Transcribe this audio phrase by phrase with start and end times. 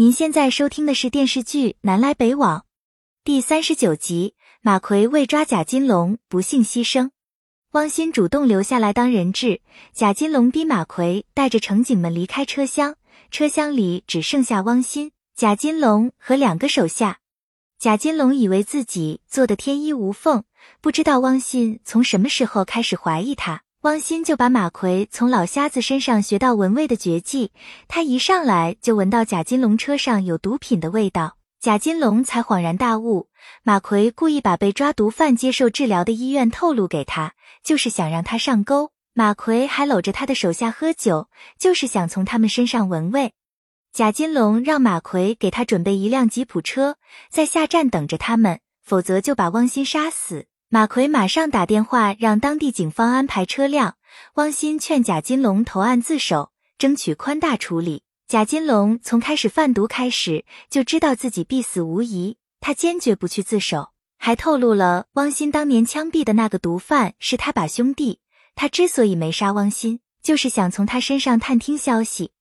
[0.00, 2.60] 您现在收听的是电视剧《南来北往》
[3.24, 4.36] 第三十九集。
[4.60, 7.10] 马奎为抓贾金龙不幸牺牲，
[7.72, 9.60] 汪鑫主动留下来当人质。
[9.92, 12.94] 贾金龙逼马奎带着乘警们离开车厢，
[13.32, 17.18] 车厢里只剩下汪鑫、贾金龙和两个手下。
[17.76, 20.44] 贾金龙以为自己做的天衣无缝，
[20.80, 23.64] 不知道汪鑫从什么时候开始怀疑他。
[23.82, 27.52] 汪鑫就把马奎从老瞎子身上学到闻味的绝技，
[27.86, 33.28] 他一上来就闻到贾金龙车上有毒品的味道，贾金龙才恍然大悟，
[33.62, 38.90] 马奎故意把被抓毒贩接受治疗的医院透露给他，就是想让他上钩。
[39.14, 43.32] 马奎还搂着他的手下喝酒，就是想从他们身上闻味。
[43.92, 46.96] 贾金龙让马奎给他准备一辆吉普车，
[47.30, 50.46] 在下站等着他们，否则就把汪鑫杀死。
[50.70, 53.96] 马奎马上打电话让当地警方安排车辆。
[54.34, 58.02] 汪鑫劝贾金龙投案自首，争取宽大处理。
[58.26, 68.20] 贾金龙从开始贩毒开始就知道自己必死无疑，他坚决不去自首，还透露了汪鑫当年枪毙的那个毒贩是他把兄弟。
[68.54, 72.32] 他之所以没杀汪鑫，就是想从他身上探听消息。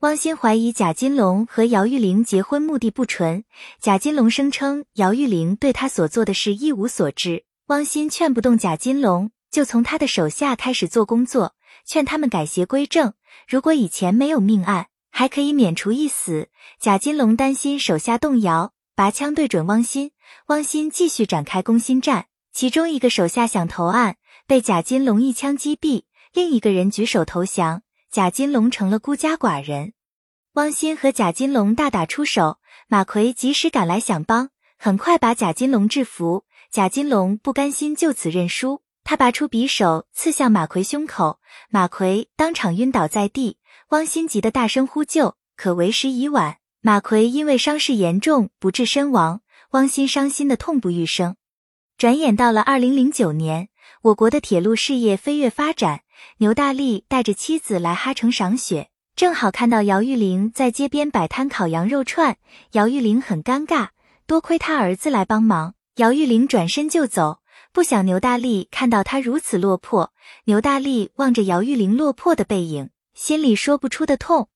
[0.00, 3.44] 汪鑫怀疑贾金龙和姚玉玲结婚目的不纯，
[3.80, 7.44] 贾金龙声称姚玉玲对他所做的事一无所知。
[7.68, 13.12] 汪鑫劝不动贾金龙，就从他的手下开始做工作，劝他们改邪归正。
[13.46, 16.48] 如果以前没有命案，还可以免除一死。
[16.80, 20.12] 贾金龙担心手下动摇，拔枪对准汪鑫。
[20.46, 29.92] 汪鑫继续展开攻心战，其中一个手下想投案，被贾金龙一枪击毙；另一个人举手投降，贾金龙成了孤家寡人。
[30.54, 36.46] 汪鑫和贾金龙大打出手，马奎及时赶来想帮，很快把贾金龙制服。
[36.70, 43.56] 贾金龙不甘心就此认输，他拔出匕首刺向马奎胸口，马奎当场晕倒在地。
[43.88, 46.58] 汪鑫急得大声呼救，可为时已晚。
[46.82, 51.36] 马奎因为伤势严重不治身亡，汪鑫伤心的痛不欲生。
[51.96, 53.70] 转眼到了二零零九年，
[54.02, 56.02] 我国的铁路事业飞跃发展，
[56.36, 62.36] 牛大力带着妻子来哈城赏雪，正好看到姚玉玲在街边摆摊烤羊肉串，
[62.72, 63.88] 姚玉玲很尴尬，
[64.26, 65.74] 多亏他儿子来帮忙。
[65.98, 67.40] 姚玉玲转身就走，
[67.72, 70.12] 不想牛大力看到她如此落魄。
[70.44, 74.48] 牛大力望着姚玉玲落魄的背影，心里说不出的痛。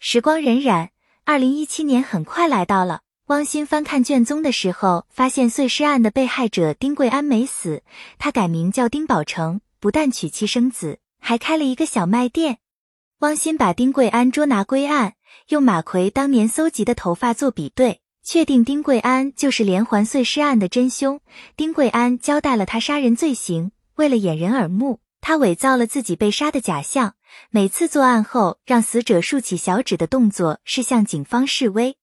[0.00, 0.88] 时光荏苒，
[1.24, 3.02] 二零一七年很快来到了。
[3.26, 7.84] 汪鑫翻看卷宗的时候，发现碎尸案的被害者丁贵安没死，
[8.18, 12.58] 他改名叫丁宝成，不但娶妻生子，还开了一个小卖店。
[13.20, 15.14] 汪鑫把丁贵安捉拿归案，
[15.50, 17.99] 用马奎当年搜集的头发做比对。
[18.22, 21.20] 确定丁贵安就是连环碎尸案的真凶。
[21.56, 27.14] 丁贵安交代了他杀人罪行，为了掩人耳目，他伪造了自己被杀的假象。
[27.50, 31.96] 每次作案后，让死者竖起小指的动作是向警方示威。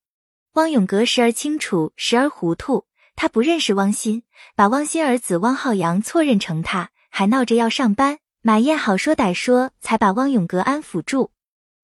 [0.53, 2.85] 汪永革时而清楚，时而糊涂。
[3.15, 4.23] 他不认识汪鑫，
[4.55, 8.19] 把汪鑫儿子汪浩洋错认成他，还闹着要上班。
[8.41, 11.31] 马燕好说歹说，才把汪永革安抚住。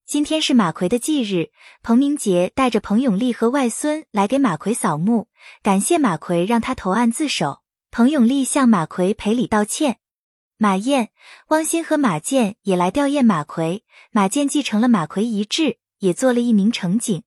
[0.06, 1.50] 今天是马奎的忌日，
[1.82, 5.28] 彭明杰带着彭永利和外孙来给马奎扫墓，
[5.62, 7.62] 感谢马奎让他投案自首。
[7.90, 9.96] 彭永利向马奎赔礼道歉。
[10.58, 11.08] 马燕、
[11.48, 13.82] 汪鑫和马健也来吊唁马奎。
[14.10, 17.22] 马健继承了马奎遗志，也做了一名乘警。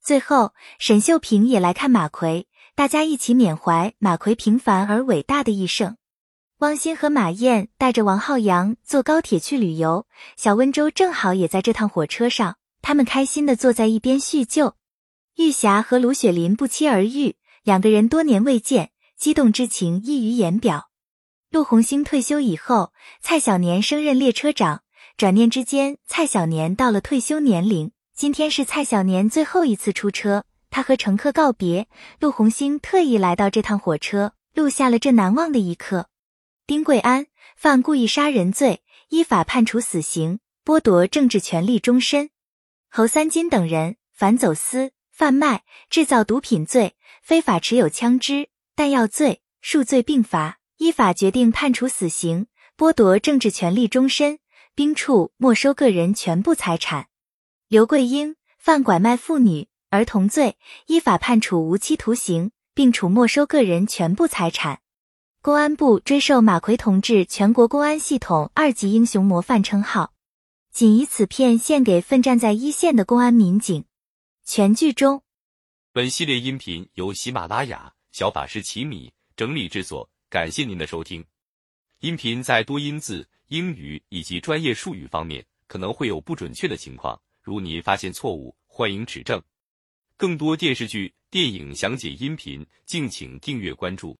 [0.00, 2.46] 最后，沈秀萍也来看马奎，
[2.76, 5.96] 大家一起缅怀马奎平凡而伟大的一生。
[6.62, 10.06] 汪鑫和马燕带着王浩洋坐高铁去旅游，
[10.36, 14.76] 小温州正好也在这趟火车上，他们开心的坐在一边叙旧。
[15.34, 17.34] 玉霞和卢雪林不期而遇，
[17.64, 20.88] 两个人多年未见，激动之情溢于言表。
[21.50, 24.84] 陆红星退休以后，蔡小年升任列车长，
[25.16, 27.90] 转念之间，蔡小年到了退休年龄。
[28.14, 31.88] 今天是蔡小年最后一次出车，他和乘客告别。
[32.20, 36.06] 陆红星特意来到这趟火车，录下了这难忘的一刻。
[36.64, 42.30] 丁贵安犯故意杀人罪，依法判处死刑，剥夺政治权利终身。
[42.88, 54.38] 侯三金等人反走私、贩卖、制造毒品罪，非法持有枪支、弹药罪，数罪并罚，依法决定判处死刑，剥夺政治权利终身，
[54.76, 57.08] 并处没收个人全部财产。
[57.66, 60.56] 刘桂英犯拐卖妇女、儿童罪，
[60.86, 64.78] 依法判处无期徒刑，并处没收个人全部财产。
[65.44, 70.12] 公安部追授马奎同志全国公安系统二级英雄模范称号，
[70.70, 73.84] 仅以此片献给奋战在一线的公安民警。
[74.44, 75.20] 全剧终。
[75.92, 81.24] 本系列音频由喜马拉雅小法师奇米整理制作，感谢您的收听。
[81.98, 89.42] 音频在多音字、英语以及专业术语方面可能会有不准确的情况，如您发现错误，欢迎指正。
[90.16, 94.16] 更多电视剧、电影详解音频，敬请订阅关注。